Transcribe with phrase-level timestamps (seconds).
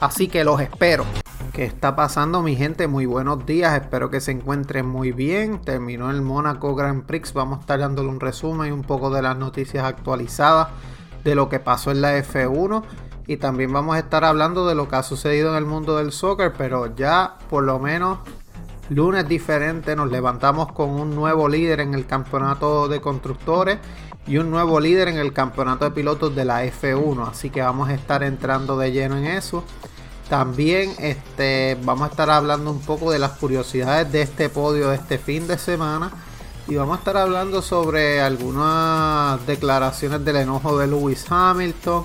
[0.00, 1.04] Así que los espero.
[1.52, 2.88] ¿Qué está pasando mi gente?
[2.88, 5.60] Muy buenos días, espero que se encuentren muy bien.
[5.60, 9.20] Terminó el Mónaco Grand Prix, vamos a estar dándole un resumen y un poco de
[9.20, 10.68] las noticias actualizadas
[11.22, 12.82] de lo que pasó en la F1
[13.26, 16.12] y también vamos a estar hablando de lo que ha sucedido en el mundo del
[16.12, 18.20] soccer, pero ya por lo menos
[18.88, 23.78] lunes diferente nos levantamos con un nuevo líder en el campeonato de constructores
[24.30, 27.88] y un nuevo líder en el campeonato de pilotos de la F1, así que vamos
[27.88, 29.64] a estar entrando de lleno en eso.
[30.28, 34.94] También este, vamos a estar hablando un poco de las curiosidades de este podio de
[34.94, 36.12] este fin de semana.
[36.68, 42.04] Y vamos a estar hablando sobre algunas declaraciones del enojo de Lewis Hamilton,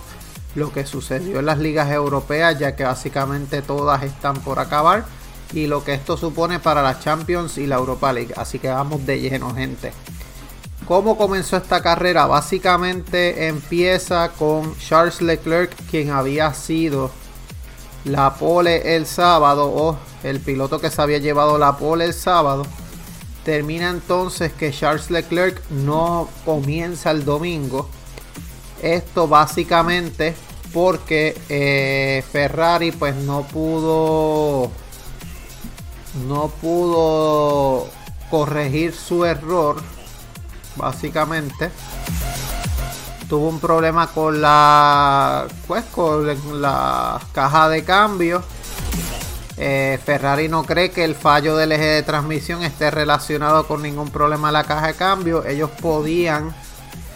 [0.56, 5.06] lo que sucedió en las ligas europeas, ya que básicamente todas están por acabar,
[5.54, 8.34] y lo que esto supone para la Champions y la Europa League.
[8.36, 9.94] Así que vamos de lleno, gente.
[10.88, 12.28] ¿Cómo comenzó esta carrera?
[12.28, 17.10] Básicamente empieza con Charles Leclerc, quien había sido
[18.04, 22.68] la pole el sábado o el piloto que se había llevado la pole el sábado.
[23.44, 27.90] Termina entonces que Charles Leclerc no comienza el domingo.
[28.84, 30.36] Esto básicamente
[30.72, 34.70] porque eh, Ferrari pues no pudo
[36.28, 37.88] no pudo
[38.30, 39.78] corregir su error
[40.76, 41.72] básicamente
[43.28, 48.44] tuvo un problema con la pues con la caja de cambio.
[49.58, 54.10] Eh, Ferrari no cree que el fallo del eje de transmisión esté relacionado con ningún
[54.10, 55.46] problema en la caja de cambio.
[55.46, 56.54] Ellos podían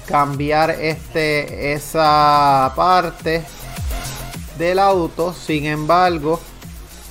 [0.07, 3.43] cambiar este esa parte
[4.57, 5.33] del auto.
[5.33, 6.39] Sin embargo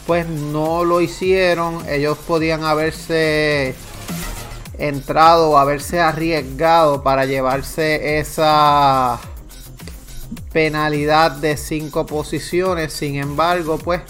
[0.06, 1.86] pues no lo hicieron.
[1.88, 3.74] Ellos podían haberse
[4.78, 9.18] entrado o haberse arriesgado para llevarse esa
[10.52, 12.92] penalidad de 5 posiciones.
[12.92, 14.00] Sin embargo, pues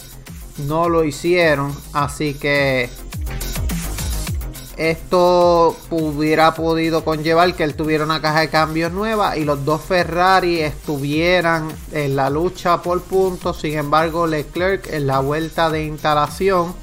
[0.58, 1.74] no lo hicieron.
[1.92, 2.90] Así que
[4.76, 9.82] esto hubiera podido conllevar que él tuviera una caja de cambios nueva y los dos
[9.82, 13.60] Ferrari estuvieran en la lucha por puntos.
[13.60, 16.74] Sin embargo, Leclerc en la vuelta de instalación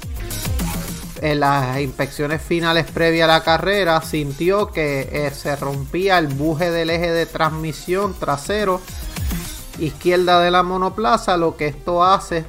[1.20, 6.70] en las inspecciones finales previas a la carrera sintió que eh, se rompía el buje
[6.70, 8.80] del eje de transmisión trasero
[9.78, 12.44] izquierda de la monoplaza, lo que esto hace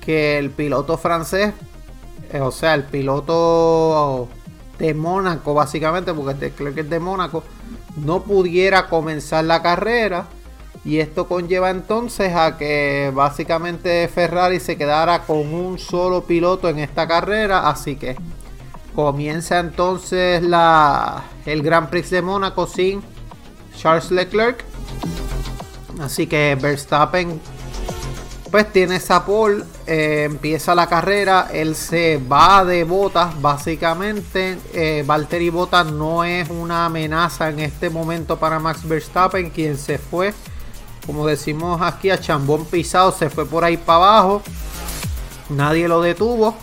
[0.00, 1.52] que el piloto francés,
[2.32, 4.28] eh, o sea, el piloto
[4.78, 7.44] de Mónaco básicamente, porque que es de Mónaco,
[7.96, 10.26] no pudiera comenzar la carrera
[10.84, 16.78] y esto conlleva entonces a que básicamente Ferrari se quedara con un solo piloto en
[16.78, 17.68] esta carrera.
[17.68, 18.16] Así que
[18.94, 23.02] comienza entonces la, el Grand Prix de Mónaco sin
[23.76, 24.64] Charles Leclerc.
[26.00, 27.40] Así que Verstappen
[28.50, 34.56] pues tiene esa pole, eh, empieza la carrera, él se va de botas básicamente.
[34.72, 39.98] Eh, Valtteri Bottas no es una amenaza en este momento para Max Verstappen, quien se
[39.98, 40.32] fue
[41.08, 44.42] como decimos aquí, a chambón pisado, se fue por ahí para abajo.
[45.48, 46.54] Nadie lo detuvo.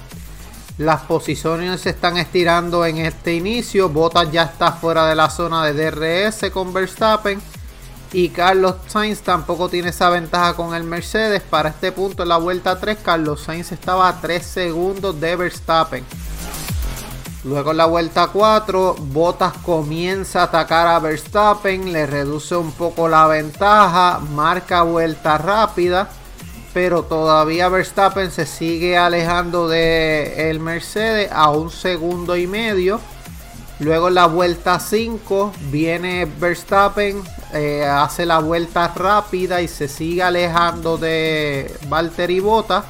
[0.78, 3.90] Las posiciones se están estirando en este inicio.
[3.90, 7.42] Bottas ya está fuera de la zona de DRS con Verstappen.
[8.14, 11.42] Y Carlos Sainz tampoco tiene esa ventaja con el Mercedes.
[11.42, 16.06] Para este punto en la vuelta 3, Carlos Sainz estaba a 3 segundos de Verstappen.
[17.46, 23.08] Luego en la vuelta 4, Bottas comienza a atacar a Verstappen, le reduce un poco
[23.08, 26.10] la ventaja, marca vuelta rápida,
[26.74, 33.00] pero todavía Verstappen se sigue alejando de el Mercedes a un segundo y medio.
[33.80, 37.22] Luego en la vuelta 5 viene Verstappen,
[37.54, 42.86] eh, hace la vuelta rápida y se sigue alejando de Valtteri Bottas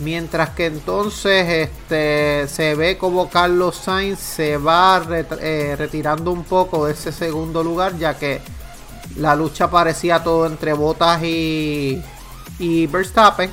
[0.00, 5.02] Mientras que entonces este, se ve como Carlos Sainz se va
[5.40, 8.40] eh, retirando un poco de ese segundo lugar, ya que
[9.16, 12.02] la lucha parecía todo entre Bottas y,
[12.58, 13.50] y Verstappen.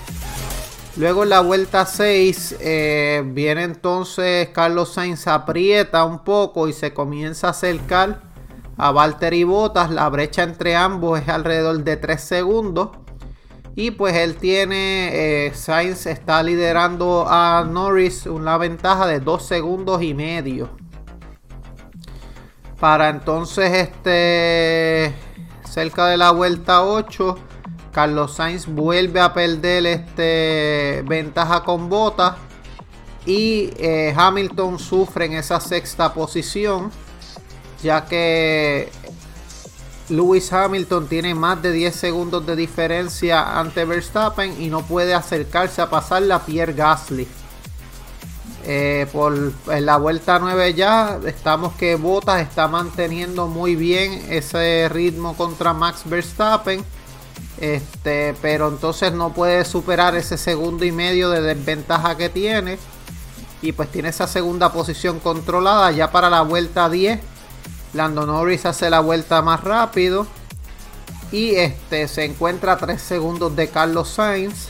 [0.95, 6.93] Luego en la vuelta 6 eh, viene entonces Carlos Sainz aprieta un poco y se
[6.93, 8.21] comienza a acercar
[8.77, 9.91] a Valtteri Bottas.
[9.91, 12.89] La brecha entre ambos es alrededor de 3 segundos.
[13.79, 20.01] Y pues él tiene, eh, Sainz está liderando a Norris una ventaja de 2 segundos
[20.01, 20.71] y medio.
[22.79, 25.13] Para entonces, este,
[25.69, 27.37] cerca de la vuelta 8,
[27.91, 32.35] Carlos Sainz vuelve a perder este, ventaja con botas.
[33.27, 36.89] Y eh, Hamilton sufre en esa sexta posición,
[37.83, 38.89] ya que
[40.09, 45.81] Lewis Hamilton tiene más de 10 segundos de diferencia ante Verstappen y no puede acercarse
[45.81, 47.27] a pasar la Pierre Gasly.
[48.69, 54.89] Eh, por en la vuelta 9 ya estamos que Bottas está manteniendo muy bien ese
[54.89, 56.83] ritmo contra Max Verstappen.
[57.59, 62.77] Este, pero entonces no puede superar ese segundo y medio de desventaja que tiene.
[63.61, 67.19] Y pues tiene esa segunda posición controlada ya para la vuelta 10
[67.93, 70.27] Lando Norris hace la vuelta más rápido.
[71.31, 74.69] Y este se encuentra a 3 segundos de Carlos Sainz.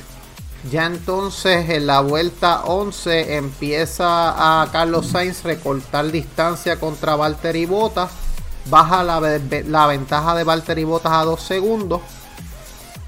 [0.72, 8.10] Ya entonces en la vuelta 11 empieza a Carlos Sainz recortar distancia contra Valtteri Bottas.
[8.70, 9.22] Baja la,
[9.66, 12.02] la ventaja de Valtteri Bottas a 2 segundos.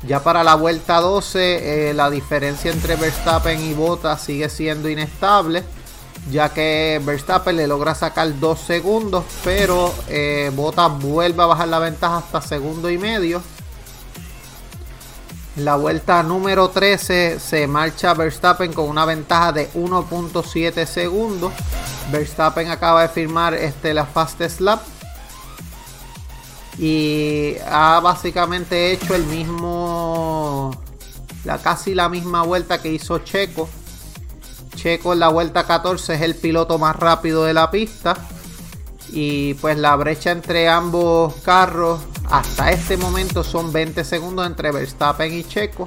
[0.07, 5.63] Ya para la vuelta 12 eh, la diferencia entre Verstappen y Bottas sigue siendo inestable
[6.31, 11.79] ya que Verstappen le logra sacar 2 segundos, pero eh, Bottas vuelve a bajar la
[11.79, 13.41] ventaja hasta segundo y medio.
[15.57, 21.51] En la vuelta número 13 se marcha Verstappen con una ventaja de 1.7 segundos.
[22.11, 24.81] Verstappen acaba de firmar este, la fastest lap
[26.77, 30.71] y ha básicamente hecho el mismo,
[31.43, 33.67] la casi la misma vuelta que hizo Checo
[34.79, 38.15] Checo en la vuelta 14 es el piloto más rápido de la pista.
[39.11, 41.99] Y pues la brecha entre ambos carros
[42.29, 45.85] hasta este momento son 20 segundos entre Verstappen y Checo.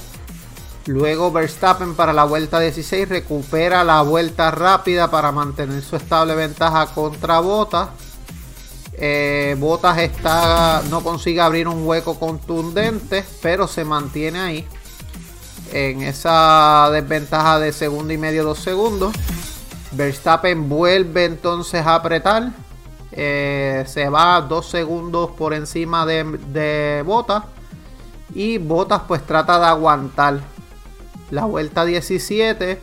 [0.87, 6.87] Luego Verstappen para la vuelta 16 recupera la vuelta rápida para mantener su estable ventaja
[6.89, 7.89] contra Bottas.
[8.93, 14.69] Eh, Bottas está, no consigue abrir un hueco contundente, pero se mantiene ahí
[15.73, 19.15] en esa desventaja de segundo y medio, dos segundos.
[19.93, 22.53] Verstappen vuelve entonces a apretar.
[23.11, 27.45] Eh, se va dos segundos por encima de, de Botas.
[28.35, 30.41] Y Botas pues trata de aguantar.
[31.31, 32.81] La vuelta 17.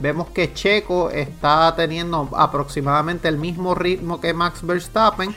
[0.00, 5.34] Vemos que Checo está teniendo aproximadamente el mismo ritmo que Max Verstappen.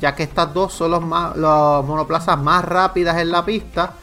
[0.00, 3.94] Ya que estas dos son los, más, monoplazas más rápidas en la pista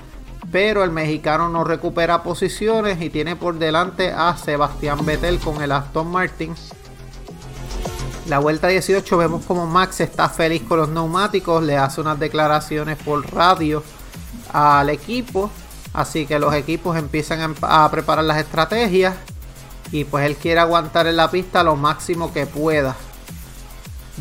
[0.51, 5.71] pero el mexicano no recupera posiciones y tiene por delante a Sebastián Vettel con el
[5.71, 6.55] Aston Martin.
[8.27, 12.97] La vuelta 18 vemos como Max está feliz con los neumáticos, le hace unas declaraciones
[12.97, 13.83] por radio
[14.51, 15.49] al equipo,
[15.93, 19.15] así que los equipos empiezan a preparar las estrategias
[19.91, 22.95] y pues él quiere aguantar en la pista lo máximo que pueda.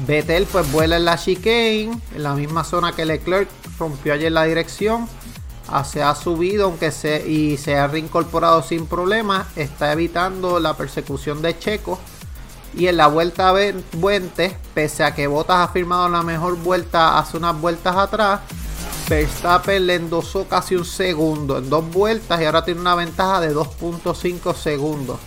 [0.06, 3.48] Vettel pues vuela en la chicane, en la misma zona que Leclerc
[3.78, 5.06] rompió ayer la dirección
[5.84, 9.46] se ha subido aunque se, y se ha reincorporado sin problemas.
[9.56, 11.98] Está evitando la persecución de Checo.
[12.74, 17.36] Y en la vuelta 20, pese a que Bottas ha firmado la mejor vuelta hace
[17.36, 18.40] unas vueltas atrás,
[19.08, 23.54] Verstappen le endosó casi un segundo en dos vueltas y ahora tiene una ventaja de
[23.54, 25.18] 2.5 segundos.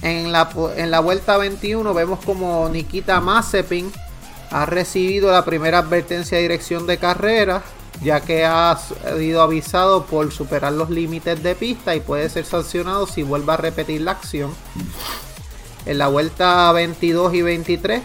[0.00, 3.92] En la, en la vuelta 21 vemos como Nikita Mazepin
[4.50, 7.62] ha recibido la primera advertencia de dirección de carrera
[8.02, 8.78] ya que ha
[9.18, 13.56] sido avisado por superar los límites de pista y puede ser sancionado si vuelve a
[13.56, 14.52] repetir la acción.
[15.86, 18.02] En la vuelta 22 y 23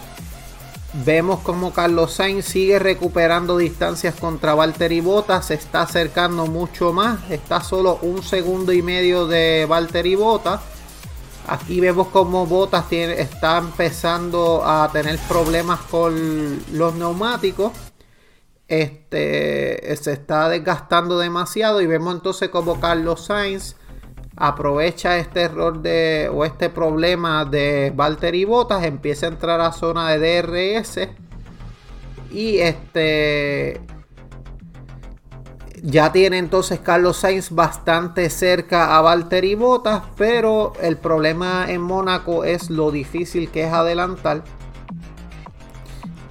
[1.05, 7.19] vemos como Carlos Sainz sigue recuperando distancias contra Valtteri Bottas, se está acercando mucho más,
[7.29, 10.61] está solo un segundo y medio de Valtteri Bottas.
[11.47, 17.71] Aquí vemos como Bottas está empezando a tener problemas con los neumáticos
[18.71, 23.75] este, se está desgastando demasiado y vemos entonces como Carlos Sainz
[24.37, 30.11] aprovecha este error de o este problema de Valtteri Bottas, empieza a entrar a zona
[30.11, 30.99] de DRS
[32.31, 33.81] y este
[35.83, 42.45] ya tiene entonces Carlos Sainz bastante cerca a Valtteri Bottas, pero el problema en Mónaco
[42.45, 44.45] es lo difícil que es adelantar.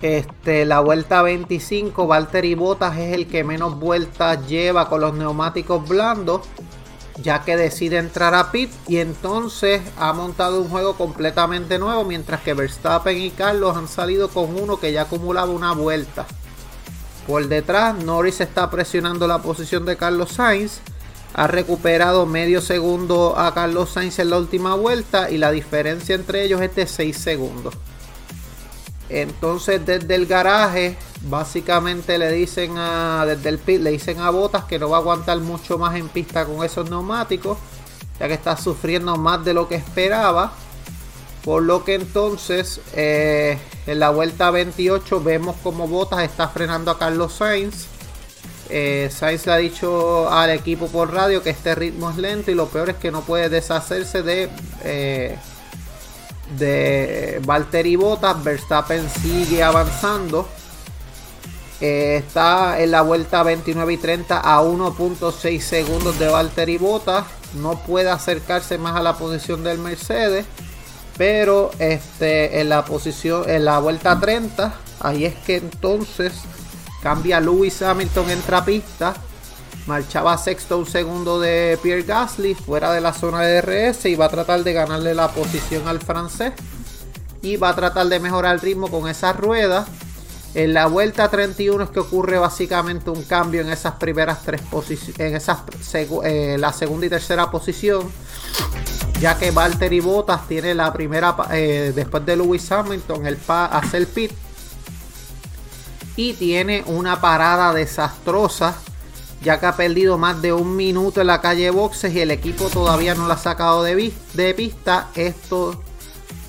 [0.02, 5.86] Este, la vuelta 25, Valtteri Bottas es el que menos vueltas lleva con los neumáticos
[5.86, 6.40] blandos,
[7.22, 12.40] ya que decide entrar a pit y entonces ha montado un juego completamente nuevo, mientras
[12.40, 16.24] que Verstappen y Carlos han salido con uno que ya acumulaba una vuelta.
[17.26, 20.80] Por detrás, Norris está presionando la posición de Carlos Sainz.
[21.34, 26.42] ha recuperado medio segundo a Carlos Sainz en la última vuelta y la diferencia entre
[26.42, 27.74] ellos es de 6 segundos.
[29.10, 34.64] Entonces desde el garaje básicamente le dicen a desde el pit le dicen a Botas
[34.64, 37.58] que no va a aguantar mucho más en pista con esos neumáticos
[38.20, 40.52] ya que está sufriendo más de lo que esperaba.
[41.42, 46.98] Por lo que entonces eh, en la vuelta 28 vemos como Botas está frenando a
[46.98, 47.86] Carlos Sainz.
[48.68, 52.54] Eh, Sainz le ha dicho al equipo por radio que este ritmo es lento y
[52.54, 54.50] lo peor es que no puede deshacerse de
[54.84, 55.38] eh,
[56.58, 58.42] de Valtteri Bottas.
[58.42, 60.48] Verstappen sigue avanzando.
[61.80, 67.24] Eh, está en la vuelta 29 y 30 a 1.6 segundos de Valtteri Bottas.
[67.54, 70.46] No puede acercarse más a la posición del Mercedes.
[71.16, 76.32] Pero este, en la posición, en la vuelta 30, ahí es que entonces
[77.02, 79.14] cambia Lewis Hamilton entra pista.
[79.86, 84.26] Marchaba sexto un segundo de Pierre Gasly fuera de la zona de DRS y va
[84.26, 86.52] a tratar de ganarle la posición al francés.
[87.42, 89.86] Y va a tratar de mejorar el ritmo con esa rueda.
[90.54, 95.20] En la vuelta 31 es que ocurre básicamente un cambio en esas primeras tres posiciones,
[95.20, 95.60] en esas
[96.24, 98.10] eh, la segunda y tercera posición,
[99.20, 103.96] ya que Valtteri Bottas tiene la primera eh, después de Lewis Hamilton el pa hace
[103.98, 104.32] el pit
[106.16, 108.74] y tiene una parada desastrosa
[109.42, 112.68] ya que ha perdido más de un minuto en la calle boxes y el equipo
[112.68, 115.08] todavía no la ha sacado de, de pista.
[115.14, 115.80] Esto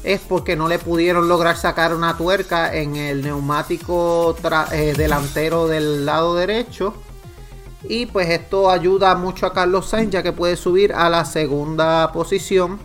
[0.04, 4.36] es porque no le pudieron lograr sacar una tuerca en el neumático
[4.72, 6.94] eh, delantero del lado derecho.
[7.84, 12.12] Y pues esto ayuda mucho a Carlos Sainz ya que puede subir a la segunda
[12.12, 12.80] posición.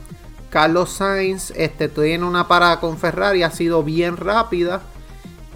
[0.50, 4.82] Carlos Sainz este, tiene una parada con Ferrari, ha sido bien rápida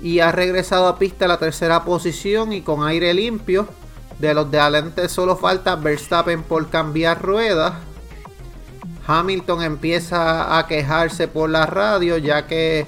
[0.03, 3.69] y ha regresado a pista a la tercera posición y con aire limpio.
[4.21, 7.75] De los de adelante solo falta Verstappen por cambiar ruedas.
[9.07, 12.87] Hamilton empieza a quejarse por la radio ya que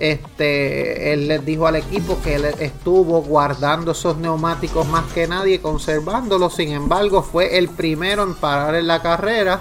[0.00, 5.60] este, él les dijo al equipo que él estuvo guardando esos neumáticos más que nadie,
[5.60, 6.54] conservándolos.
[6.54, 9.60] Sin embargo, fue el primero en parar en la carrera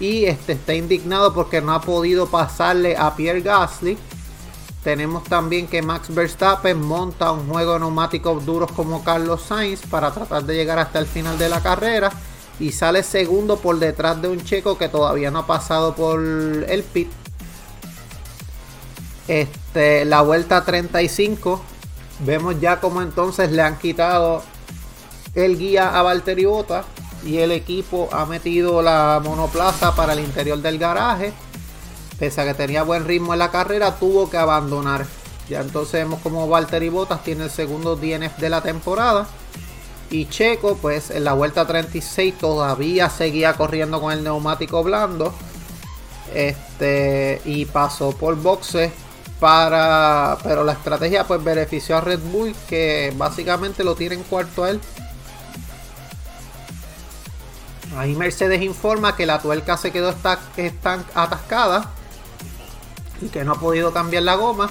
[0.00, 3.98] y este, está indignado porque no ha podido pasarle a Pierre Gasly.
[4.86, 10.12] Tenemos también que Max Verstappen monta un juego de neumáticos duros como Carlos Sainz para
[10.12, 12.12] tratar de llegar hasta el final de la carrera
[12.60, 16.84] y sale segundo por detrás de un checo que todavía no ha pasado por el
[16.84, 17.10] pit.
[19.26, 21.60] Este, la vuelta 35
[22.20, 24.44] vemos ya como entonces le han quitado
[25.34, 26.86] el guía a Valtteri Bottas
[27.24, 31.32] y el equipo ha metido la monoplaza para el interior del garaje
[32.18, 35.06] pese a que tenía buen ritmo en la carrera, tuvo que abandonar.
[35.48, 39.26] Ya entonces vemos como Valtteri Bottas tiene el segundo DNF de la temporada.
[40.10, 45.32] Y Checo, pues en la vuelta 36 todavía seguía corriendo con el neumático blando.
[46.34, 48.92] Este, y pasó por boxes
[49.38, 50.38] para.
[50.42, 54.70] Pero la estrategia pues benefició a Red Bull, que básicamente lo tiene en cuarto a
[54.70, 54.80] él.
[57.96, 60.14] Ahí Mercedes informa que la tuerca se quedó
[61.14, 61.90] atascada
[63.20, 64.70] y que no ha podido cambiar la goma.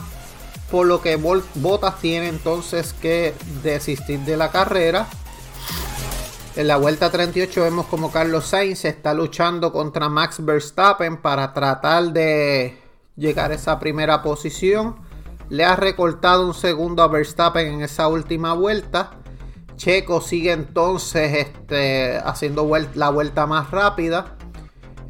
[0.71, 3.33] Por lo que Bottas tiene entonces que
[3.63, 5.07] desistir de la carrera.
[6.55, 12.13] En la vuelta 38 vemos como Carlos Sainz está luchando contra Max Verstappen para tratar
[12.13, 12.79] de
[13.17, 14.95] llegar a esa primera posición.
[15.49, 19.11] Le ha recortado un segundo a Verstappen en esa última vuelta.
[19.75, 24.37] Checo sigue entonces este, haciendo la vuelta más rápida.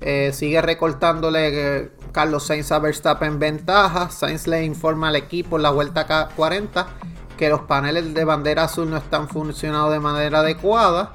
[0.02, 4.10] Eh, sigue recortándole eh, Carlos Sainz a Verstappen ventaja.
[4.10, 6.88] Sainz le informa al equipo en la vuelta 40
[7.38, 11.14] que los paneles de bandera azul no están funcionando de manera adecuada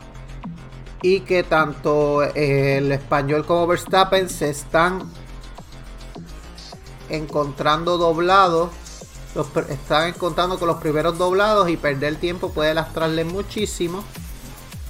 [1.01, 5.11] y que tanto el español como Verstappen se están
[7.09, 8.69] encontrando doblados.
[9.71, 14.05] están encontrando con los primeros doblados y perder tiempo puede lastrarle muchísimo.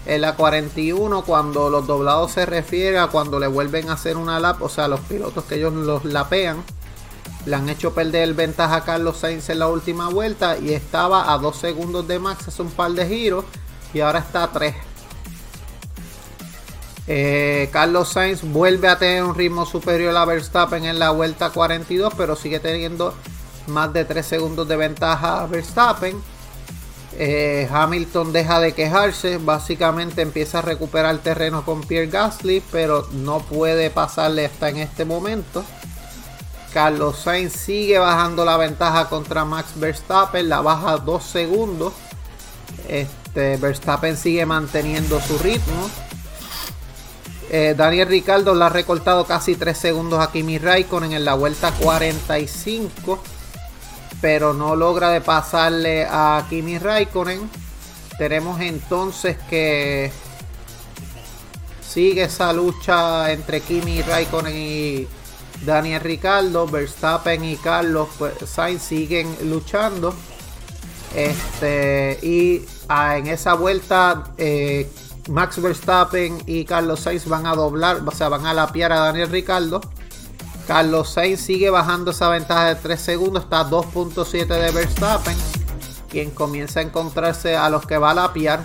[0.06, 4.40] En la 41, cuando los doblados se refiere a cuando le vuelven a hacer una
[4.40, 6.64] lap, o sea, los pilotos que ellos los lapean,
[7.46, 11.38] le han hecho perder ventaja a Carlos Sainz en la última vuelta y estaba a
[11.38, 13.44] 2 segundos de Max hace un par de giros
[13.94, 14.74] y ahora está a 3.
[17.06, 22.14] Eh, Carlos Sainz vuelve a tener un ritmo superior a Verstappen en la vuelta 42,
[22.16, 23.14] pero sigue teniendo
[23.66, 26.22] más de 3 segundos de ventaja a Verstappen.
[27.18, 33.40] Eh, Hamilton deja de quejarse, básicamente empieza a recuperar terreno con Pierre Gasly, pero no
[33.40, 35.64] puede pasarle hasta en este momento.
[36.72, 41.92] Carlos Sainz sigue bajando la ventaja contra Max Verstappen, la baja 2 segundos.
[42.88, 45.90] Este, Verstappen sigue manteniendo su ritmo.
[47.50, 51.72] eh, Daniel Ricardo le ha recortado casi 3 segundos a Kimi Raikkonen en la vuelta
[51.72, 53.20] 45.
[54.20, 57.48] Pero no logra de pasarle a Kimi Raikkonen.
[58.18, 60.12] Tenemos entonces que
[61.80, 65.08] sigue esa lucha entre Kimi Raikkonen y
[65.64, 66.66] Daniel Ricardo.
[66.66, 70.14] Verstappen y Carlos pues, Sainz siguen luchando.
[71.14, 74.88] Este, y ah, en esa vuelta eh,
[75.28, 79.30] Max Verstappen y Carlos Sainz van a doblar, o sea, van a lapiar a Daniel
[79.30, 79.80] Ricardo.
[80.70, 85.36] Carlos Sainz sigue bajando esa ventaja de 3 segundos, está 2.7 de Verstappen,
[86.08, 88.64] quien comienza a encontrarse a los que va a lapiar.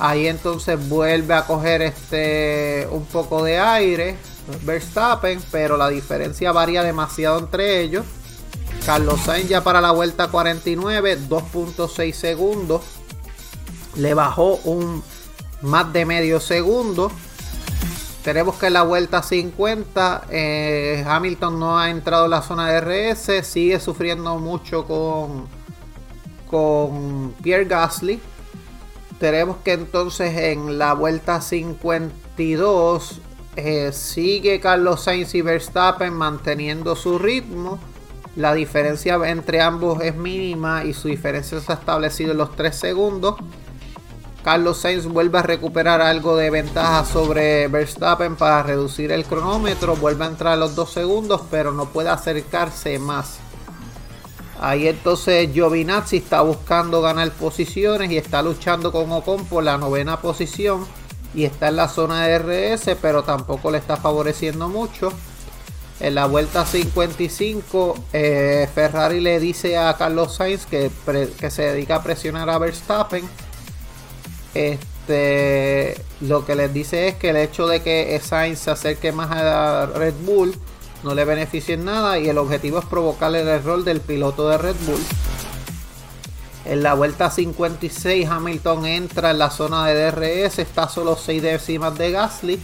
[0.00, 4.16] Ahí entonces vuelve a coger este un poco de aire
[4.62, 8.06] Verstappen, pero la diferencia varía demasiado entre ellos.
[8.86, 12.80] Carlos Sainz ya para la vuelta 49, 2.6 segundos.
[13.96, 15.04] Le bajó un
[15.60, 17.12] más de medio segundo.
[18.24, 22.80] Tenemos que en la vuelta 50 eh, Hamilton no ha entrado en la zona de
[22.80, 25.48] RS, sigue sufriendo mucho con,
[26.48, 28.20] con Pierre Gasly.
[29.18, 33.20] Tenemos que entonces en la vuelta 52
[33.56, 37.80] eh, sigue Carlos Sainz y Verstappen manteniendo su ritmo.
[38.36, 42.74] La diferencia entre ambos es mínima y su diferencia se ha establecido en los 3
[42.74, 43.34] segundos.
[44.44, 49.94] Carlos Sainz vuelve a recuperar algo de ventaja sobre Verstappen para reducir el cronómetro.
[49.94, 53.38] Vuelve a entrar a los 2 segundos, pero no puede acercarse más.
[54.60, 60.20] Ahí entonces Giovinazzi está buscando ganar posiciones y está luchando con Ocon por la novena
[60.20, 60.86] posición.
[61.34, 65.12] Y está en la zona de RS, pero tampoco le está favoreciendo mucho.
[66.00, 70.90] En la vuelta 55, eh, Ferrari le dice a Carlos Sainz que
[71.48, 73.24] se dedica a presionar a Verstappen
[74.54, 79.30] este, lo que les dice es que el hecho de que Sainz se acerque más
[79.30, 80.54] a Red Bull
[81.02, 84.58] no le beneficia en nada y el objetivo es provocarle el error del piloto de
[84.58, 85.00] Red Bull.
[86.64, 91.98] En la vuelta 56 Hamilton entra en la zona de DRS, está solo 6 décimas
[91.98, 92.60] de Gasly,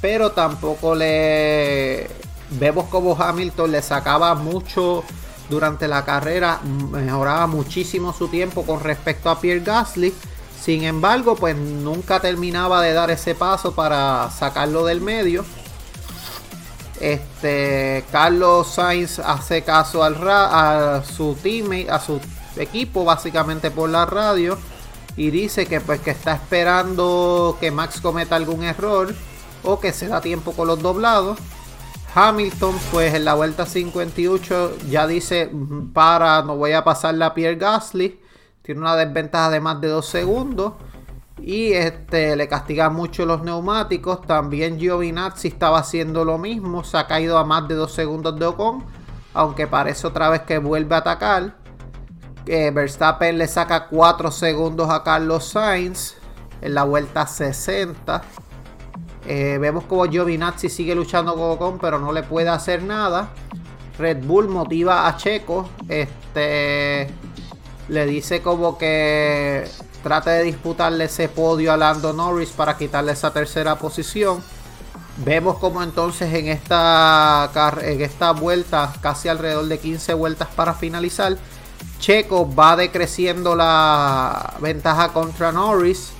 [0.00, 2.08] pero tampoco le
[2.50, 5.04] vemos como Hamilton le sacaba mucho
[5.48, 10.12] durante la carrera, mejoraba muchísimo su tiempo con respecto a Pierre Gasly
[10.60, 15.44] sin embargo, pues nunca terminaba de dar ese paso para sacarlo del medio.
[17.00, 21.36] Este Carlos Sainz hace caso al a su
[21.90, 22.20] a su
[22.56, 24.58] equipo básicamente por la radio
[25.16, 29.14] y dice que pues que está esperando que Max cometa algún error
[29.62, 31.38] o que se da tiempo con los doblados.
[32.14, 35.50] Hamilton pues en la vuelta 58 ya dice
[35.92, 38.25] para no voy a pasarle a Pierre Gasly
[38.66, 40.72] tiene una desventaja de más de 2 segundos.
[41.40, 44.22] Y este, le castiga mucho los neumáticos.
[44.22, 46.82] También Giovinazzi estaba haciendo lo mismo.
[46.82, 48.84] Se ha caído a más de 2 segundos de Ocon.
[49.34, 51.54] Aunque parece otra vez que vuelve a atacar.
[52.44, 56.16] Eh, Verstappen le saca 4 segundos a Carlos Sainz.
[56.60, 58.20] En la vuelta 60.
[59.28, 61.78] Eh, vemos como Giovinazzi sigue luchando con Ocon.
[61.78, 63.28] Pero no le puede hacer nada.
[63.96, 65.68] Red Bull motiva a Checo.
[65.88, 67.08] Este
[67.88, 69.68] le dice como que
[70.02, 74.42] trate de disputarle ese podio a Lando Norris para quitarle esa tercera posición.
[75.18, 77.50] Vemos como entonces en esta,
[77.82, 81.36] en esta vuelta, casi alrededor de 15 vueltas para finalizar,
[81.98, 86.12] Checo va decreciendo la ventaja contra Norris.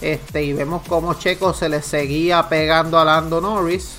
[0.00, 3.96] Este, y vemos como Checo se le seguía pegando a Lando Norris.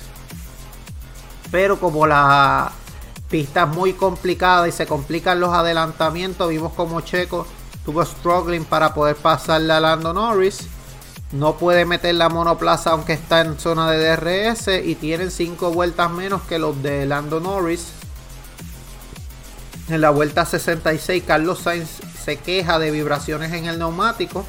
[1.50, 2.72] Pero como la
[3.32, 6.50] pistas muy complicadas y se complican los adelantamientos.
[6.50, 7.46] Vimos como Checo
[7.82, 10.66] tuvo struggling para poder pasarle a Lando Norris.
[11.32, 16.10] No puede meter la monoplaza aunque está en zona de DRS y tienen 5 vueltas
[16.10, 17.86] menos que los de Lando Norris.
[19.88, 21.88] En la vuelta 66 Carlos Sainz
[22.22, 24.44] se queja de vibraciones en el neumático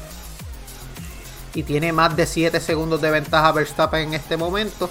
[1.54, 4.90] y tiene más de 7 segundos de ventaja Verstappen en este momento.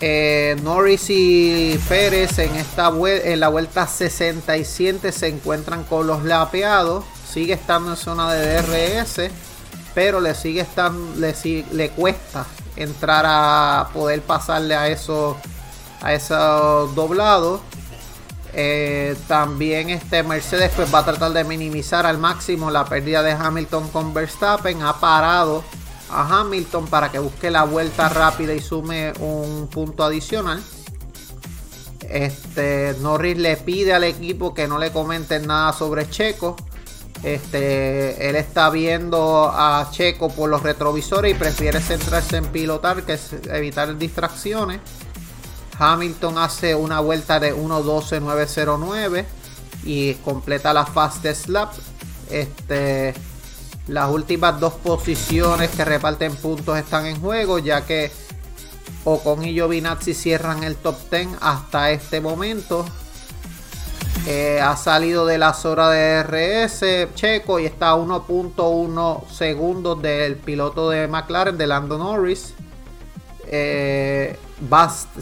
[0.00, 7.04] Eh, Norris y Pérez en, esta en la vuelta 67 se encuentran con los lapeados.
[7.28, 9.30] Sigue estando en zona de DRS,
[9.94, 10.66] pero le sigue
[11.72, 15.36] le cuesta entrar a poder pasarle a esos
[16.00, 17.60] a esos doblados.
[18.56, 23.32] Eh, también este Mercedes pues va a tratar de minimizar al máximo la pérdida de
[23.32, 24.82] Hamilton con Verstappen.
[24.82, 25.64] Ha parado
[26.14, 30.62] a Hamilton para que busque la vuelta rápida y sume un punto adicional.
[32.08, 36.56] Este Norris le pide al equipo que no le comenten nada sobre Checo.
[37.22, 43.18] Este, él está viendo a Checo por los retrovisores y prefiere centrarse en pilotar que
[43.50, 44.80] evitar distracciones.
[45.78, 49.24] Hamilton hace una vuelta de 1.12.909
[49.84, 51.72] y completa la fastest lap.
[52.30, 53.14] Este,
[53.88, 58.10] las últimas dos posiciones que reparten puntos están en juego, ya que
[59.04, 62.86] Ocon y Giovinazzi cierran el top 10 hasta este momento.
[64.26, 70.36] Eh, ha salido de la zona de RS Checo y está a 1.1 segundos del
[70.36, 72.54] piloto de McLaren, de Lando Norris.
[73.46, 74.38] Eh,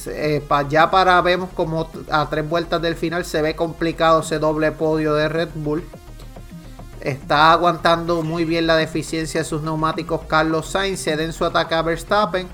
[0.06, 4.70] eh, ya para vemos como a tres vueltas del final se ve complicado ese doble
[4.70, 5.82] podio de Red Bull.
[7.02, 11.74] Está aguantando muy bien la deficiencia de sus neumáticos Carlos Sainz, se en su ataque
[11.74, 12.48] a Verstappen,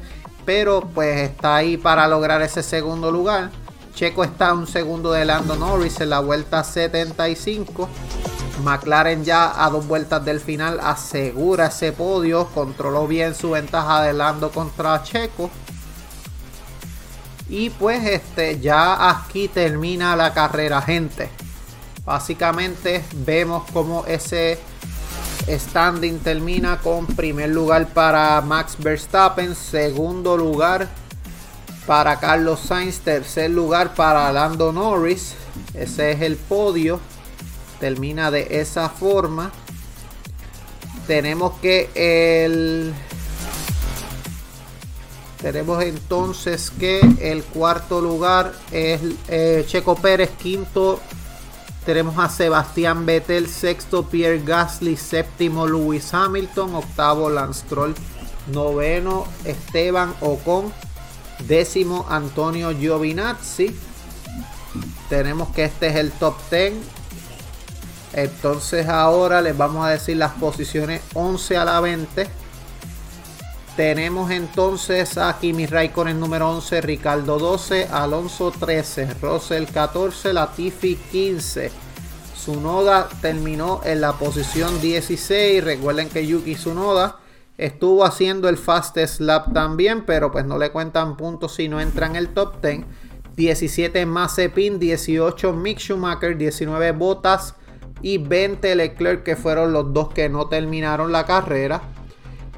[0.46, 3.50] pero pues está ahí para lograr ese segundo lugar.
[3.94, 7.90] Checo está un segundo de Lando Norris en la vuelta 75.
[8.64, 14.14] McLaren ya a dos vueltas del final asegura ese podio, controló bien su ventaja de
[14.14, 15.50] Lando contra Checo.
[17.50, 21.28] Y pues este ya aquí termina la carrera, gente.
[22.08, 24.58] Básicamente vemos como ese
[25.46, 30.88] standing termina con primer lugar para Max Verstappen, segundo lugar
[31.86, 35.34] para Carlos Sainz, tercer lugar para Lando Norris.
[35.74, 36.98] Ese es el podio.
[37.78, 39.52] Termina de esa forma.
[41.06, 42.94] Tenemos que el
[45.42, 51.00] tenemos entonces que el cuarto lugar es eh, Checo Pérez, quinto
[51.88, 57.94] tenemos a Sebastián Vettel, sexto Pierre Gasly, séptimo Lewis Hamilton, octavo Lance Stroll,
[58.48, 60.70] noveno Esteban Ocon,
[61.46, 63.74] décimo Antonio Giovinazzi.
[65.08, 66.74] Tenemos que este es el top 10.
[68.12, 72.28] Entonces ahora les vamos a decir las posiciones 11 a la 20.
[73.78, 81.70] Tenemos entonces a Kimi Raikkonen número 11, Ricardo 12, Alonso 13, Russell 14, Latifi 15.
[82.34, 85.62] Tsunoda terminó en la posición 16.
[85.62, 87.20] Recuerden que Yuki Tsunoda
[87.56, 92.08] estuvo haciendo el fastest lap también, pero pues no le cuentan puntos si no entra
[92.08, 92.84] en el top 10.
[93.36, 97.54] 17 Mazepin, 18 Mick Schumacher, 19 Bottas
[98.02, 101.80] y 20 Leclerc que fueron los dos que no terminaron la carrera.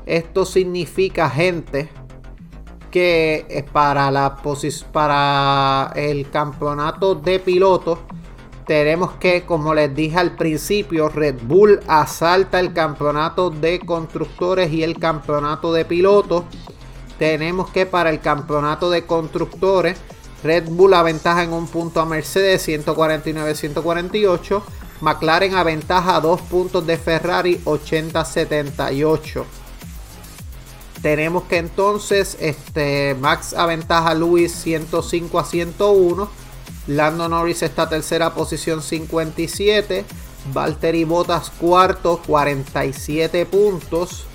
[0.07, 1.91] Esto significa, gente,
[2.91, 4.37] que para, la
[4.93, 7.99] para el campeonato de pilotos
[8.67, 14.85] tenemos que, como les dije al principio, Red Bull asalta el campeonato de constructores y
[14.85, 16.45] el campeonato de pilotos.
[17.19, 19.99] Tenemos que para el campeonato de constructores,
[20.45, 24.63] Red Bull aventaja en un punto a Mercedes 149-148.
[25.01, 29.45] McLaren aventaja dos puntos de Ferrari 80-78.
[31.03, 36.29] Tenemos que entonces este, Max aventaja a Luis 105 a 101.
[36.89, 40.05] Lando Norris está tercera posición 57.
[40.53, 44.27] Valtteri Bottas cuarto 47 puntos.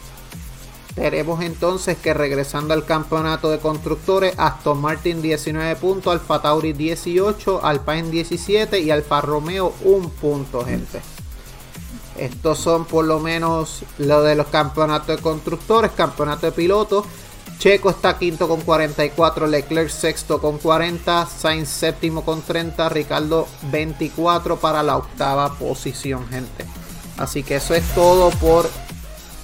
[0.96, 7.66] Tenemos entonces que regresando al campeonato de constructores, Aston Martin 19 puntos, Alfa Tauri 18,
[7.66, 11.02] Alpine 17 y Alfa Romeo 1 punto, gente.
[12.18, 17.06] Estos son por lo menos lo de los campeonatos de constructores, campeonato de pilotos.
[17.58, 24.58] Checo está quinto con 44, Leclerc sexto con 40, Sainz séptimo con 30, Ricardo 24
[24.58, 26.66] para la octava posición, gente.
[27.18, 28.70] Así que eso es todo por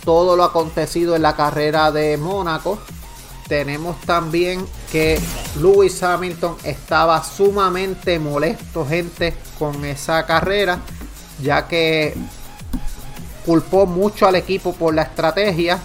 [0.04, 2.80] todo lo acontecido en la carrera de Mónaco.
[3.48, 5.20] Tenemos también que
[5.60, 10.80] Lewis Hamilton estaba sumamente molesto, gente, con esa carrera,
[11.42, 12.16] ya que
[13.52, 15.78] culpó mucho al equipo por la estrategia.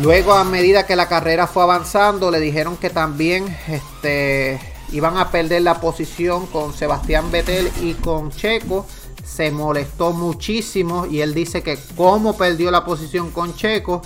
[0.00, 4.60] Luego, a medida que la carrera fue avanzando, le dijeron que también este,
[4.92, 8.86] iban a perder la posición con Sebastián Vettel y con Checo.
[9.24, 14.00] Se molestó muchísimo y él dice que como perdió la posición con Checo,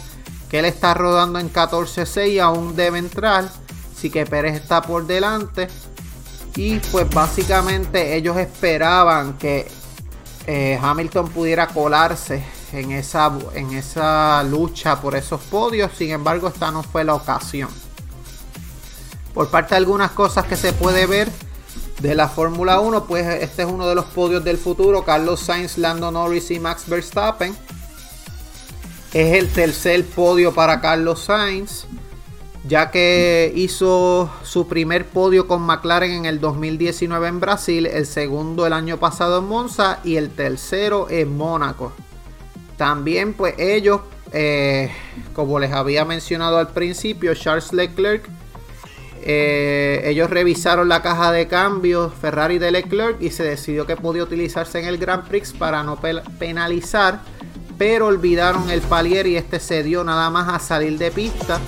[0.48, 3.50] que él está rodando en 14-6 y aún debe entrar.
[3.94, 5.68] Así que Pérez está por delante.
[6.56, 9.81] Y pues básicamente ellos esperaban que
[10.46, 15.92] eh, Hamilton pudiera colarse en esa, en esa lucha por esos podios.
[15.96, 17.68] Sin embargo, esta no fue la ocasión.
[19.34, 21.30] Por parte de algunas cosas que se puede ver
[22.00, 25.04] de la Fórmula 1, pues este es uno de los podios del futuro.
[25.04, 27.56] Carlos Sainz, Lando Norris y Max Verstappen.
[29.12, 31.86] Es el tercer podio para Carlos Sainz.
[32.64, 38.66] Ya que hizo su primer podio con McLaren en el 2019 en Brasil, el segundo
[38.66, 41.92] el año pasado en Monza y el tercero en Mónaco.
[42.76, 44.90] También pues ellos, eh,
[45.34, 48.28] como les había mencionado al principio, Charles Leclerc,
[49.24, 54.22] eh, ellos revisaron la caja de cambios Ferrari de Leclerc y se decidió que podía
[54.22, 56.00] utilizarse en el Grand Prix para no
[56.38, 57.20] penalizar,
[57.76, 61.60] pero olvidaron el palier y este se dio nada más a salir de pista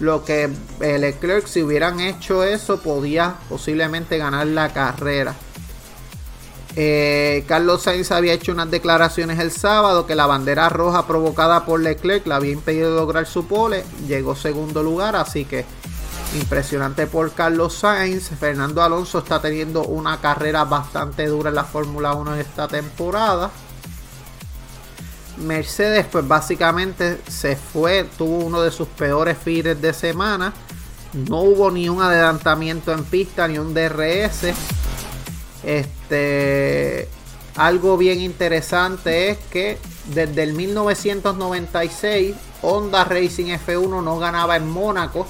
[0.00, 5.34] lo que eh, Leclerc, si hubieran hecho eso, podía posiblemente ganar la carrera.
[6.76, 11.80] Eh, Carlos Sainz había hecho unas declaraciones el sábado que la bandera roja provocada por
[11.80, 13.84] Leclerc le había impedido lograr su pole.
[14.06, 15.64] Llegó segundo lugar, así que
[16.36, 18.28] impresionante por Carlos Sainz.
[18.38, 23.50] Fernando Alonso está teniendo una carrera bastante dura en la Fórmula 1 esta temporada.
[25.40, 30.52] Mercedes pues básicamente se fue, tuvo uno de sus peores fines de semana.
[31.12, 34.52] No hubo ni un adelantamiento en pista ni un DRS.
[35.64, 37.08] Este
[37.58, 39.78] algo bien interesante es que
[40.14, 45.26] desde el 1996 Honda Racing F1 no ganaba en Mónaco.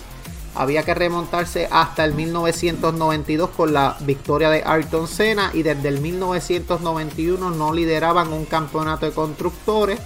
[0.54, 6.00] Había que remontarse hasta el 1992 con la victoria de Ayrton Senna y desde el
[6.00, 10.00] 1991 no lideraban un campeonato de constructores.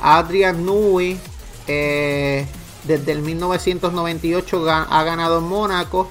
[0.00, 1.18] Adrian Newey
[1.66, 2.46] eh,
[2.84, 6.08] desde el 1998 ha ganado en Mónaco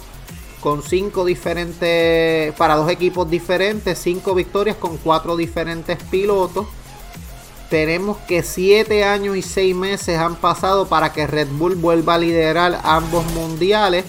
[0.59, 6.67] con cinco diferentes, para dos equipos diferentes, cinco victorias con cuatro diferentes pilotos
[7.69, 12.17] tenemos que 7 años y 6 meses han pasado para que Red Bull vuelva a
[12.17, 14.05] liderar ambos mundiales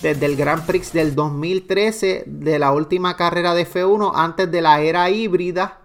[0.00, 4.80] desde el Grand Prix del 2013 de la última carrera de F1 antes de la
[4.80, 5.78] era híbrida.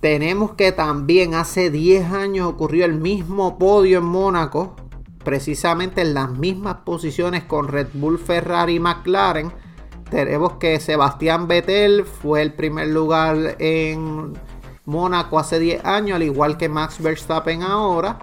[0.00, 4.74] Tenemos que también hace 10 años ocurrió el mismo podio en Mónaco,
[5.24, 9.52] precisamente en las mismas posiciones con Red Bull, Ferrari y McLaren.
[10.10, 14.34] Tenemos que Sebastián Vettel fue el primer lugar en
[14.84, 18.18] Mónaco hace 10 años, al igual que Max Verstappen ahora.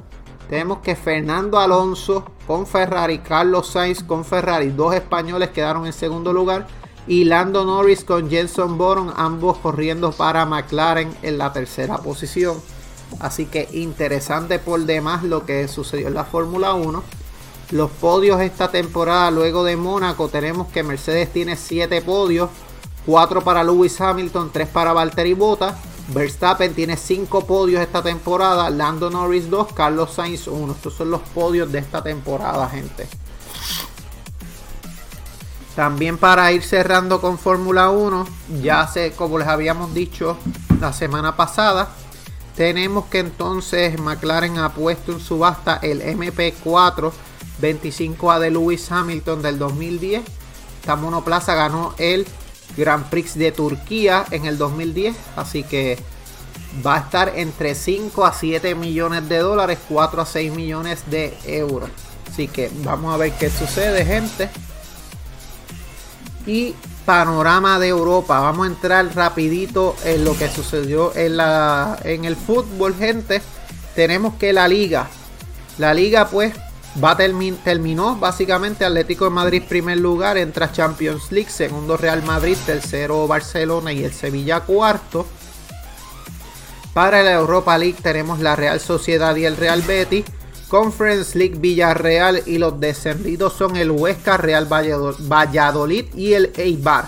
[0.49, 6.33] Tenemos que Fernando Alonso con Ferrari, Carlos Sainz con Ferrari, dos españoles quedaron en segundo
[6.33, 6.67] lugar.
[7.07, 12.57] Y Lando Norris con Jenson Button, ambos corriendo para McLaren en la tercera posición.
[13.19, 17.03] Así que interesante por demás lo que sucedió en la Fórmula 1.
[17.71, 22.49] Los podios esta temporada luego de Mónaco tenemos que Mercedes tiene 7 podios,
[23.05, 25.75] 4 para Lewis Hamilton, 3 para Valtteri Bottas,
[26.13, 30.73] Verstappen tiene 5 podios esta temporada, Lando Norris 2, Carlos Sainz 1.
[30.73, 33.07] Estos son los podios de esta temporada, gente.
[35.75, 38.27] También para ir cerrando con Fórmula 1,
[38.61, 40.37] ya sé, como les habíamos dicho
[40.81, 41.89] la semana pasada,
[42.55, 47.11] tenemos que entonces McLaren ha puesto en subasta el MP4
[47.61, 50.23] 25A de Lewis Hamilton del 2010.
[50.81, 52.25] Esta monoplaza ganó el
[52.79, 55.15] Grand Prix de Turquía en el 2010.
[55.35, 55.99] Así que
[56.85, 61.37] va a estar entre 5 a 7 millones de dólares, 4 a 6 millones de
[61.45, 61.89] euros.
[62.31, 64.49] Así que vamos a ver qué sucede, gente.
[66.45, 66.73] Y
[67.05, 68.39] panorama de Europa.
[68.39, 73.41] Vamos a entrar rapidito en lo que sucedió en, la, en el fútbol, gente.
[73.95, 75.07] Tenemos que la liga.
[75.79, 76.53] La liga pues
[77.63, 83.93] Terminó básicamente Atlético de Madrid primer lugar, entra Champions League, segundo Real Madrid, tercero Barcelona
[83.93, 85.25] y el Sevilla cuarto.
[86.93, 90.25] Para la Europa League tenemos la Real Sociedad y el Real Betis.
[90.67, 97.07] Conference League Villarreal y los descendidos son el Huesca, Real Valladolid y el Eibar.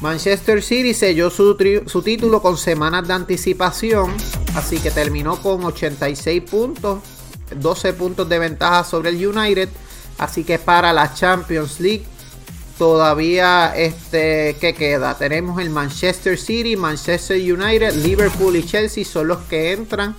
[0.00, 4.14] Manchester City selló su, su, título con semanas de anticipación,
[4.54, 7.00] así que terminó con 86 puntos
[7.54, 9.68] 12 puntos de ventaja sobre el United.
[10.18, 12.04] Así que para la Champions League
[12.78, 15.16] todavía este que queda.
[15.16, 20.14] Tenemos el Manchester City, Manchester United, Liverpool y Chelsea son los que entran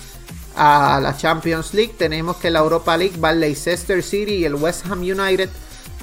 [0.56, 1.94] a la Champions League.
[1.98, 5.50] Tenemos que la Europa League va el Leicester City y el West Ham United.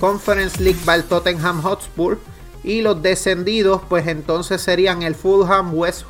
[0.01, 2.19] Conference League va el Tottenham Hotspur.
[2.63, 6.05] Y los descendidos, pues entonces serían el Fulham, West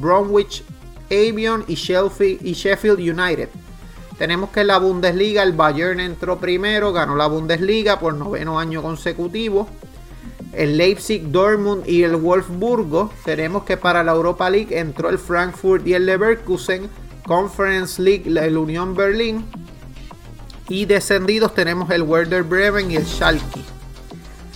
[0.00, 0.64] Bromwich,
[1.10, 3.50] Avion y Sheffield United.
[4.22, 9.66] Tenemos que la Bundesliga el Bayern entró primero, ganó la Bundesliga por noveno año consecutivo.
[10.52, 13.10] El Leipzig, Dortmund y el Wolfsburgo.
[13.24, 16.88] Tenemos que para la Europa League entró el Frankfurt y el Leverkusen.
[17.26, 19.44] Conference League, el Unión Berlín.
[20.68, 23.60] Y descendidos tenemos el Werder Bremen y el Schalke.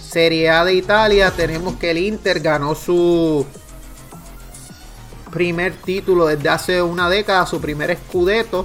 [0.01, 3.45] Serie A de Italia tenemos que el Inter ganó su
[5.33, 8.65] primer título desde hace una década, su primer escudeto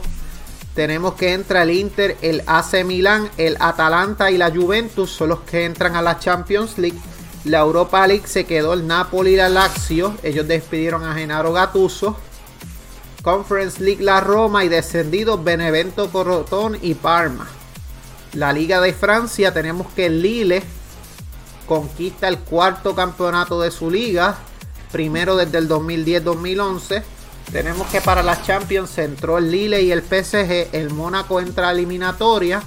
[0.81, 5.41] tenemos que entra el Inter, el AC Milán, el Atalanta y la Juventus son los
[5.41, 6.97] que entran a la Champions League.
[7.43, 10.17] La Europa League se quedó el Napoli y la Lazio.
[10.23, 12.17] Ellos despidieron a Genaro Gattuso.
[13.21, 17.47] Conference League la Roma y descendidos Benevento Corotón y Parma.
[18.33, 20.63] La Liga de Francia tenemos que Lille
[21.67, 24.35] conquista el cuarto campeonato de su liga,
[24.91, 27.03] primero desde el 2010-2011.
[27.51, 31.71] Tenemos que para la Champions entró el Lille y el PSG, el Mónaco entra a
[31.71, 32.63] eliminatoria,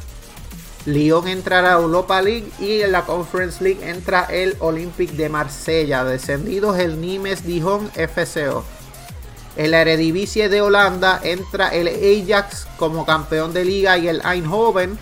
[0.87, 5.31] Lyon entra a la Europa League y en la Conference League entra el Olympique de
[5.31, 8.65] Marsella, descendidos el Nimes Dijon FCO.
[9.57, 14.99] En la Eredivisie de Holanda entra el Ajax como campeón de liga y el Eindhoven.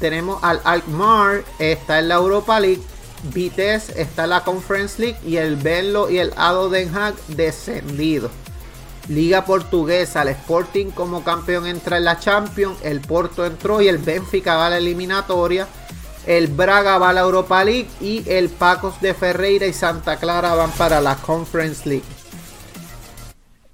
[0.00, 2.82] Tenemos al Alkmaar, está en la Europa League.
[3.34, 8.30] Vitesse está en la Conference League y el Benlo y el Ado Den Haag descendido.
[9.08, 13.98] Liga Portuguesa, el Sporting como campeón entra en la Champions, el Porto entró y el
[13.98, 15.68] Benfica va a la eliminatoria,
[16.26, 20.54] el Braga va a la Europa League y el Pacos de Ferreira y Santa Clara
[20.54, 22.04] van para la Conference League.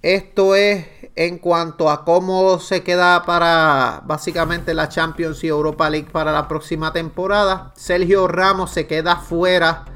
[0.03, 6.09] Esto es en cuanto a cómo se queda para básicamente la Champions y Europa League
[6.11, 7.73] para la próxima temporada.
[7.75, 9.87] Sergio Ramos se queda fuera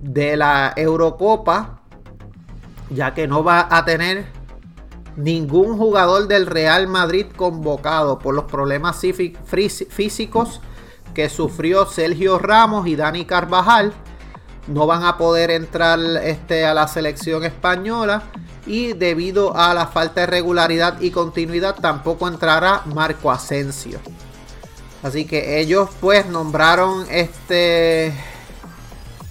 [0.00, 1.80] de la Eurocopa,
[2.88, 4.39] ya que no va a tener
[5.16, 10.60] ningún jugador del Real Madrid convocado por los problemas físicos
[11.14, 13.92] que sufrió Sergio Ramos y Dani Carvajal.
[14.66, 18.22] No van a poder entrar este, a la selección española
[18.66, 23.98] y debido a la falta de regularidad y continuidad tampoco entrará Marco Asensio.
[25.02, 28.12] Así que ellos pues nombraron este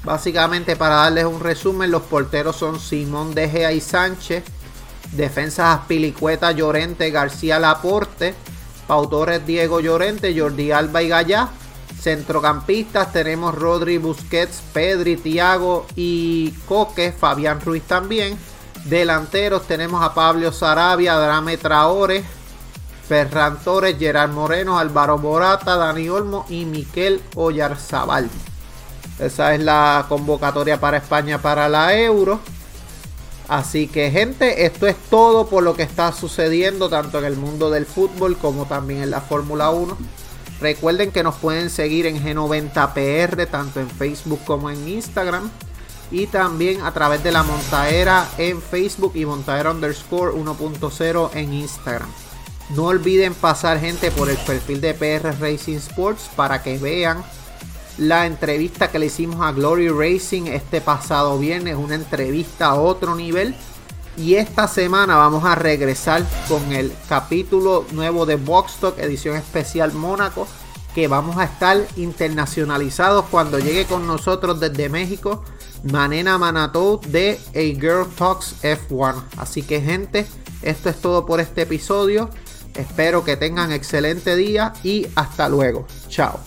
[0.03, 4.43] básicamente para darles un resumen los porteros son Simón De Gea y Sánchez
[5.11, 8.35] Defensas Pilicueta, Llorente, García Laporte.
[8.89, 11.49] Pautores Diego Llorente, Jordi Alba y Gallá.
[12.01, 18.35] Centrocampistas tenemos Rodri Busquets, Pedri, Tiago y Coque, Fabián Ruiz también.
[18.85, 22.23] Delanteros tenemos a Pablo Sarabia, Drame Traore,
[23.07, 28.27] Ferran Torres, Gerard Moreno, Álvaro Morata, Dani Olmo y Miquel Oyarzabal.
[29.19, 32.39] Esa es la convocatoria para España para la Euro.
[33.49, 37.71] Así que gente, esto es todo por lo que está sucediendo tanto en el mundo
[37.71, 39.97] del fútbol como también en la Fórmula 1.
[40.61, 45.49] Recuerden que nos pueden seguir en G90PR tanto en Facebook como en Instagram.
[46.11, 52.09] Y también a través de la Montaera en Facebook y Montaera underscore 1.0 en Instagram.
[52.75, 57.23] No olviden pasar gente por el perfil de PR Racing Sports para que vean
[57.99, 63.15] la entrevista que le hicimos a Glory Racing este pasado viernes, una entrevista a otro
[63.15, 63.53] nivel.
[64.17, 69.93] Y esta semana vamos a regresar con el capítulo nuevo de Box Talk, edición especial
[69.93, 70.47] Mónaco,
[70.95, 75.43] que vamos a estar internacionalizados cuando llegue con nosotros desde México,
[75.83, 79.23] Manena Manatou de A Girl Talks F1.
[79.37, 80.25] Así que gente,
[80.61, 82.29] esto es todo por este episodio.
[82.75, 85.85] Espero que tengan excelente día y hasta luego.
[86.07, 86.39] Chao.